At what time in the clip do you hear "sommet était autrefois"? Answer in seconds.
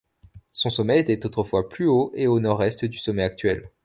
0.71-1.69